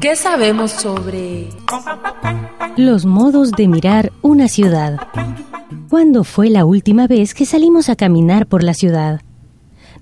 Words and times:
¿Qué 0.00 0.16
sabemos 0.16 0.72
sobre 0.72 1.48
los 2.76 3.06
modos 3.06 3.52
de 3.52 3.68
mirar 3.68 4.12
una 4.22 4.48
ciudad? 4.48 4.98
¿Cuándo 5.88 6.24
fue 6.24 6.50
la 6.50 6.64
última 6.64 7.06
vez 7.06 7.32
que 7.32 7.46
salimos 7.46 7.88
a 7.88 7.96
caminar 7.96 8.48
por 8.48 8.64
la 8.64 8.74
ciudad? 8.74 9.20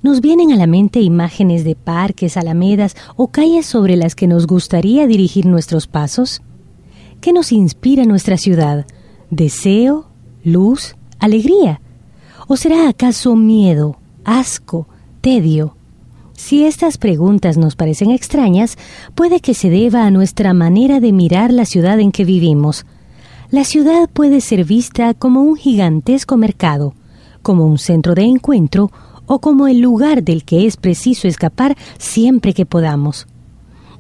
Nos 0.03 0.23
vienen 0.23 0.51
a 0.53 0.57
la 0.57 0.67
mente 0.67 1.01
imágenes 1.01 1.63
de 1.65 1.75
parques, 1.75 2.39
alamedas 2.39 2.97
o 3.17 3.29
calles 3.29 3.67
sobre 3.67 3.97
las 3.97 4.15
que 4.15 4.27
nos 4.27 4.47
gustaría 4.47 5.07
dirigir 5.07 5.45
nuestros 5.45 5.87
pasos. 5.87 6.41
¿Qué 7.21 7.35
nos 7.35 7.53
inspira 7.53 8.05
nuestra 8.05 8.39
ciudad? 8.39 8.87
¿Deseo? 9.29 10.09
¿Luz? 10.43 10.97
¿Alegría? 11.19 11.83
¿O 12.47 12.57
será 12.57 12.89
acaso 12.89 13.37
miedo, 13.37 13.99
asco, 14.25 14.89
tedio? 15.21 15.78
Si 16.39 16.65
estas 16.65 16.99
preguntas 16.99 17.59
nos 17.59 17.75
parecen 17.75 18.13
extrañas, 18.13 18.79
puede 19.17 19.41
que 19.41 19.55
se 19.55 19.71
deba 19.71 20.07
a 20.07 20.13
nuestra 20.13 20.55
manera 20.55 21.01
de 21.01 21.13
mirar 21.13 21.53
la 21.53 21.65
ciudad 21.65 21.99
en 21.99 22.13
que 22.13 22.25
vivimos. 22.25 22.87
La 23.51 23.65
ciudad 23.65 24.09
puede 24.09 24.41
ser 24.41 24.65
vista 24.65 25.15
como 25.15 25.43
un 25.43 25.57
gigantesco 25.57 26.37
mercado, 26.37 26.95
como 27.43 27.67
un 27.67 27.77
centro 27.77 28.15
de 28.15 28.23
encuentro 28.23 28.93
o 29.27 29.41
como 29.41 29.67
el 29.67 29.81
lugar 29.81 30.23
del 30.23 30.45
que 30.45 30.65
es 30.65 30.77
preciso 30.77 31.27
escapar 31.27 31.77
siempre 31.99 32.55
que 32.55 32.65
podamos. 32.65 33.27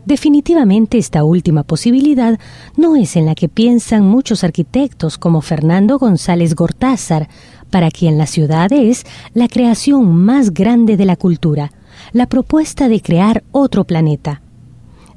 Definitivamente 0.06 0.96
esta 0.96 1.24
última 1.24 1.64
posibilidad 1.64 2.38
no 2.76 2.94
es 2.94 3.16
en 3.16 3.26
la 3.26 3.34
que 3.34 3.48
piensan 3.48 4.04
muchos 4.04 4.44
arquitectos 4.44 5.18
como 5.18 5.42
Fernando 5.42 5.98
González 5.98 6.54
Gortázar, 6.54 7.28
para 7.70 7.90
quien 7.90 8.18
la 8.18 8.26
ciudad 8.26 8.72
es 8.72 9.04
la 9.34 9.48
creación 9.48 10.14
más 10.14 10.52
grande 10.52 10.96
de 10.96 11.04
la 11.04 11.16
cultura, 11.16 11.72
la 12.12 12.26
propuesta 12.26 12.88
de 12.88 13.00
crear 13.00 13.44
otro 13.52 13.84
planeta. 13.84 14.42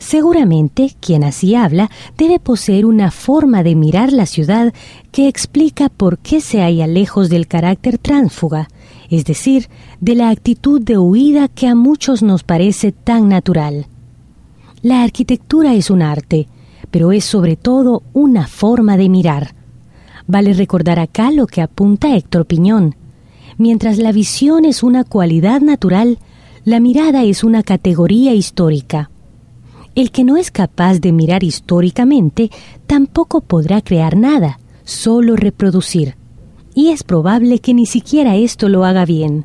Seguramente 0.02 0.96
quien 1.00 1.24
así 1.24 1.54
habla 1.54 1.92
debe 2.18 2.40
poseer 2.40 2.88
una 2.88 3.12
forma 3.12 3.62
de 3.62 3.76
mirar 3.76 4.12
la 4.12 4.26
ciudad 4.26 4.74
que 5.12 5.28
explica 5.28 5.90
por 5.90 6.18
qué 6.18 6.42
se 6.42 6.62
halla 6.62 6.88
lejos 6.88 7.30
del 7.30 7.48
carácter 7.48 8.00
tránsfuga, 8.00 8.68
es 9.12 9.26
decir, 9.26 9.70
de 10.00 10.16
la 10.16 10.30
actitud 10.30 10.82
de 10.82 10.98
huida 10.98 11.48
que 11.50 11.68
a 11.68 11.76
muchos 11.76 12.24
nos 12.24 12.44
parece 12.44 12.92
tan 12.92 13.30
natural. 13.30 13.86
La 14.82 15.04
arquitectura 15.04 15.76
es 15.76 15.92
un 15.92 16.02
arte, 16.02 16.48
pero 16.90 17.12
es 17.12 17.24
sobre 17.24 17.56
todo 17.56 18.02
una 18.14 18.48
forma 18.48 18.98
de 18.98 19.08
mirar. 19.08 19.54
Vale 20.32 20.54
recordar 20.54 20.98
acá 20.98 21.30
lo 21.30 21.46
que 21.46 21.62
apunta 21.62 22.16
Héctor 22.16 22.46
Piñón. 22.46 22.96
Mientras 23.58 23.98
la 23.98 24.14
visión 24.14 24.64
es 24.64 24.82
una 24.82 25.04
cualidad 25.04 25.60
natural, 25.60 26.20
la 26.64 26.80
mirada 26.80 27.26
es 27.26 27.44
una 27.44 27.64
categoría 27.64 28.34
histórica. 28.34 29.12
El 29.94 30.10
que 30.10 30.24
no 30.24 30.38
es 30.38 30.50
capaz 30.50 31.00
de 31.00 31.12
mirar 31.12 31.44
históricamente 31.44 32.50
tampoco 32.88 33.42
podrá 33.42 33.82
crear 33.82 34.16
nada, 34.16 34.62
solo 34.86 35.36
reproducir. 35.36 36.16
Y 36.74 36.92
es 36.92 37.04
probable 37.04 37.60
que 37.60 37.74
ni 37.74 37.86
siquiera 37.86 38.38
esto 38.38 38.70
lo 38.70 38.86
haga 38.86 39.04
bien. 39.04 39.44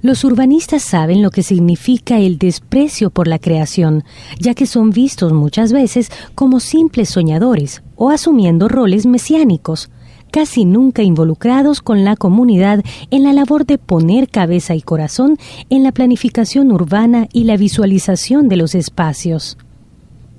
Los 0.00 0.24
urbanistas 0.24 0.82
saben 0.82 1.20
lo 1.20 1.30
que 1.30 1.42
significa 1.42 2.18
el 2.18 2.38
desprecio 2.38 3.10
por 3.10 3.28
la 3.28 3.38
creación, 3.38 4.04
ya 4.40 4.54
que 4.54 4.64
son 4.64 4.88
vistos 4.88 5.34
muchas 5.34 5.70
veces 5.70 6.10
como 6.34 6.60
simples 6.60 7.10
soñadores 7.10 7.82
o 7.94 8.08
asumiendo 8.08 8.68
roles 8.68 9.04
mesiánicos, 9.04 9.90
casi 10.34 10.64
nunca 10.64 11.04
involucrados 11.04 11.80
con 11.80 12.04
la 12.04 12.16
comunidad 12.16 12.82
en 13.12 13.22
la 13.22 13.32
labor 13.32 13.66
de 13.66 13.78
poner 13.78 14.28
cabeza 14.28 14.74
y 14.74 14.82
corazón 14.82 15.38
en 15.70 15.84
la 15.84 15.92
planificación 15.92 16.72
urbana 16.72 17.28
y 17.32 17.44
la 17.44 17.56
visualización 17.56 18.48
de 18.48 18.56
los 18.56 18.74
espacios. 18.74 19.56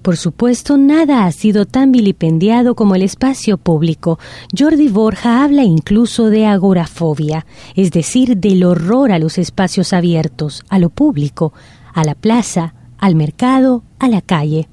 Por 0.02 0.17
supuesto, 0.17 0.75
nada 0.75 1.25
ha 1.25 1.31
sido 1.31 1.65
tan 1.65 1.93
vilipendiado 1.93 2.75
como 2.75 2.95
el 2.95 3.03
espacio 3.03 3.57
público. 3.57 4.19
Jordi 4.55 4.89
Borja 4.89 5.45
habla 5.45 5.64
incluso 5.64 6.30
de 6.30 6.45
agorafobia, 6.45 7.45
es 7.77 7.91
decir, 7.91 8.36
del 8.36 8.65
horror 8.65 9.14
a 9.14 9.17
los 9.17 9.37
espacios 9.37 9.93
abiertos, 9.93 10.65
a 10.67 10.77
lo 10.77 10.89
público, 10.89 11.53
a 11.93 12.03
la 12.03 12.15
plaza, 12.15 12.73
al 12.97 13.15
mercado, 13.15 13.81
a 13.97 14.09
la 14.09 14.20
calle. 14.20 14.67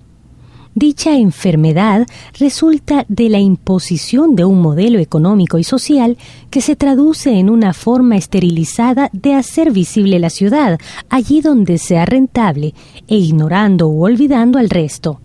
Dicha 0.75 1.17
enfermedad 1.17 2.07
resulta 2.39 3.05
de 3.09 3.29
la 3.29 3.39
imposición 3.39 4.35
de 4.35 4.47
un 4.47 4.63
modelo 4.63 4.99
económico 5.01 5.59
y 5.59 5.65
social 5.65 6.17
que 6.49 6.63
se 6.63 6.77
traduce 6.77 7.39
en 7.39 7.51
una 7.51 7.75
forma 7.75 8.17
esterilizada 8.17 9.11
de 9.13 9.35
hacer 9.35 9.71
visible 9.71 10.19
la 10.19 10.31
ciudad 10.31 10.79
allí 11.11 11.43
donde 11.43 11.77
sea 11.77 12.07
rentable 12.07 12.75
e 13.07 13.17
ignorando 13.17 13.89
u 13.89 14.05
olvidando 14.05 14.59
al 14.59 14.71
resto. 14.71 15.21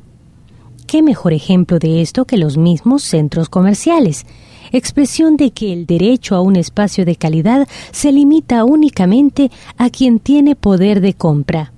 ¿Qué 0.85 1.01
mejor 1.01 1.31
ejemplo 1.31 1.79
de 1.79 2.01
esto 2.01 2.25
que 2.25 2.37
los 2.37 2.57
mismos 2.57 3.03
centros 3.03 3.47
comerciales? 3.47 4.25
expresión 4.73 5.37
de 5.37 5.51
que 5.51 5.71
el 5.71 5.85
derecho 5.85 6.35
a 6.35 6.41
un 6.41 6.57
espacio 6.57 7.05
de 7.05 7.15
calidad 7.15 7.67
se 7.91 8.11
limita 8.11 8.65
únicamente 8.65 9.49
a 9.77 9.89
quien 9.89 10.19
tiene 10.19 10.55
poder 10.55 10.99
de 10.99 11.13
compra. 11.13 11.71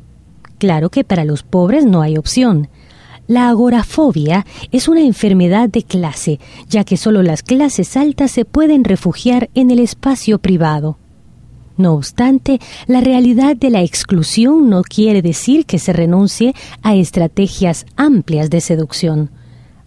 Claro 0.57 0.89
que 0.89 1.03
para 1.03 1.23
los 1.23 1.43
pobres 1.43 1.85
no 1.85 2.01
hay 2.01 2.17
opción. 2.17 2.67
La 3.29 3.49
agorafobia 3.49 4.43
es 4.71 4.87
una 4.87 5.01
enfermedad 5.01 5.69
de 5.69 5.83
clase, 5.83 6.39
ya 6.67 6.83
que 6.83 6.97
solo 6.97 7.21
las 7.21 7.43
clases 7.43 7.95
altas 7.95 8.31
se 8.31 8.43
pueden 8.43 8.83
refugiar 8.83 9.51
en 9.53 9.69
el 9.69 9.77
espacio 9.77 10.39
privado. 10.39 10.97
No 11.77 11.93
obstante, 11.93 12.59
la 12.87 13.01
realidad 13.01 13.55
de 13.55 13.69
la 13.69 13.83
exclusión 13.83 14.67
no 14.67 14.81
quiere 14.81 15.21
decir 15.21 15.67
que 15.67 15.77
se 15.77 15.93
renuncie 15.93 16.55
a 16.81 16.95
estrategias 16.95 17.85
amplias 17.95 18.49
de 18.49 18.61
seducción. 18.61 19.29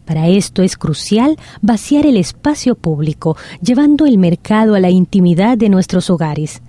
Para 0.05 0.29
esto 0.29 0.63
es 0.63 0.77
crucial 0.77 1.37
vaciar 1.63 2.07
el 2.07 2.19
espacio 2.19 2.77
público, 2.77 3.37
llevando 3.61 4.07
el 4.07 4.19
mercado 4.19 4.77
a 4.77 4.81
la 4.81 4.91
intimidad 4.91 5.59
de 5.59 5.69
nuestros 5.69 6.11
hogares. 6.11 6.63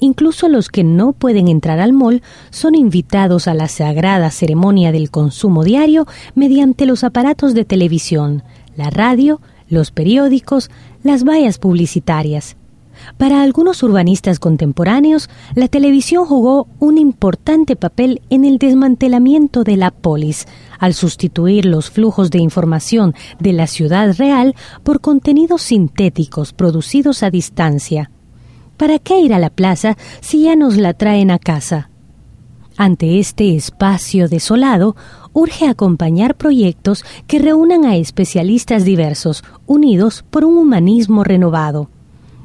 Incluso 0.00 0.48
los 0.48 0.68
que 0.68 0.84
no 0.84 1.12
pueden 1.12 1.48
entrar 1.48 1.80
al 1.80 1.92
mall 1.92 2.22
son 2.50 2.74
invitados 2.74 3.48
a 3.48 3.54
la 3.54 3.68
sagrada 3.68 4.30
ceremonia 4.30 4.92
del 4.92 5.10
consumo 5.10 5.64
diario 5.64 6.06
mediante 6.34 6.86
los 6.86 7.02
aparatos 7.02 7.54
de 7.54 7.64
televisión, 7.64 8.44
la 8.76 8.90
radio, 8.90 9.40
los 9.68 9.90
periódicos, 9.90 10.70
las 11.02 11.24
vallas 11.24 11.58
publicitarias. 11.58 12.56
Para 13.16 13.42
algunos 13.42 13.82
urbanistas 13.82 14.38
contemporáneos, 14.38 15.28
la 15.54 15.68
televisión 15.68 16.24
jugó 16.24 16.68
un 16.78 16.98
importante 16.98 17.76
papel 17.76 18.22
en 18.28 18.44
el 18.44 18.58
desmantelamiento 18.58 19.64
de 19.64 19.76
la 19.76 19.90
polis, 19.90 20.46
al 20.78 20.94
sustituir 20.94 21.64
los 21.64 21.90
flujos 21.90 22.30
de 22.30 22.38
información 22.38 23.14
de 23.38 23.52
la 23.52 23.66
ciudad 23.66 24.16
real 24.16 24.54
por 24.82 25.00
contenidos 25.00 25.62
sintéticos 25.62 26.52
producidos 26.52 27.22
a 27.22 27.30
distancia. 27.30 28.10
¿Para 28.78 29.00
qué 29.00 29.18
ir 29.20 29.34
a 29.34 29.40
la 29.40 29.50
plaza 29.50 29.98
si 30.20 30.44
ya 30.44 30.54
nos 30.54 30.76
la 30.76 30.94
traen 30.94 31.32
a 31.32 31.40
casa? 31.40 31.90
Ante 32.76 33.18
este 33.18 33.56
espacio 33.56 34.28
desolado, 34.28 34.94
urge 35.32 35.66
acompañar 35.66 36.36
proyectos 36.36 37.04
que 37.26 37.40
reúnan 37.40 37.84
a 37.84 37.96
especialistas 37.96 38.84
diversos, 38.84 39.42
unidos 39.66 40.24
por 40.30 40.44
un 40.44 40.56
humanismo 40.56 41.24
renovado. 41.24 41.90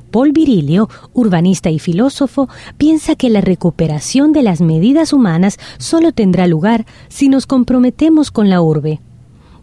Paul 0.10 0.32
Virilio, 0.32 0.90
urbanista 1.14 1.70
y 1.70 1.78
filósofo, 1.78 2.50
piensa 2.80 3.16
que 3.16 3.30
la 3.30 3.42
recuperación 3.42 4.32
de 4.32 4.42
las 4.42 4.60
medidas 4.60 5.14
humanas 5.14 5.60
solo 5.78 6.14
tendrá 6.14 6.48
lugar 6.48 6.88
si 7.10 7.30
nos 7.30 7.46
comprometemos 7.46 8.32
con 8.32 8.50
la 8.50 8.60
urbe. 8.60 9.02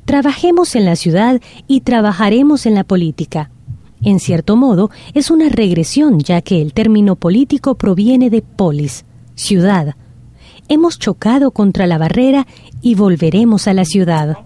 Trabajemos 0.04 0.76
en 0.76 0.84
la 0.84 0.94
ciudad 0.94 1.41
y 1.66 1.81
trabajaremos 1.81 2.64
en 2.64 2.76
la 2.76 2.84
política. 2.84 3.50
En 4.03 4.19
cierto 4.19 4.56
modo, 4.56 4.91
es 5.15 5.31
una 5.31 5.49
regresión 5.49 6.21
ya 6.21 6.41
que 6.41 6.62
el 6.62 6.72
término 6.72 7.16
político 7.16 7.75
proviene 7.75 8.31
de 8.31 8.43
polis, 8.43 9.05
ciudad. 9.34 9.94
Hemos 10.69 10.99
chocado 10.99 11.50
contra 11.50 11.87
la 11.87 11.99
barrera 11.99 12.47
y 12.81 12.94
volveremos 12.94 13.69
a 13.69 13.75
la 13.75 13.85
ciudad. 13.85 14.38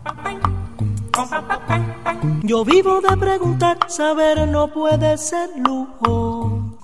Yo 2.42 2.64
vivo 2.64 3.00
de 3.00 3.16
preguntar, 3.16 3.78
saber 3.88 4.48
no 4.48 4.68
puede 4.72 5.16
ser 5.18 5.50
lujo. 5.56 6.78